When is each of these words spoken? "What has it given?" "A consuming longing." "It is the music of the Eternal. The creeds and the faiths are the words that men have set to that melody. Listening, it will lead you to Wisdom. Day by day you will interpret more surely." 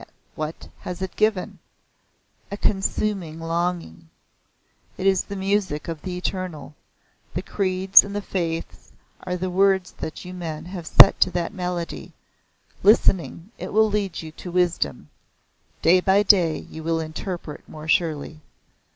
"What 0.33 0.67
has 0.79 1.03
it 1.03 1.15
given?" 1.15 1.59
"A 2.51 2.57
consuming 2.57 3.39
longing." 3.39 4.09
"It 4.97 5.05
is 5.05 5.21
the 5.25 5.35
music 5.35 5.87
of 5.87 6.01
the 6.01 6.17
Eternal. 6.17 6.73
The 7.35 7.43
creeds 7.43 8.03
and 8.03 8.15
the 8.15 8.21
faiths 8.23 8.91
are 9.21 9.35
the 9.37 9.51
words 9.51 9.91
that 9.99 10.25
men 10.25 10.65
have 10.65 10.87
set 10.87 11.21
to 11.21 11.29
that 11.29 11.53
melody. 11.53 12.13
Listening, 12.81 13.51
it 13.59 13.73
will 13.73 13.91
lead 13.91 14.23
you 14.23 14.31
to 14.31 14.51
Wisdom. 14.51 15.07
Day 15.83 15.99
by 16.01 16.23
day 16.23 16.57
you 16.57 16.81
will 16.81 16.99
interpret 16.99 17.69
more 17.69 17.87
surely." 17.87 18.41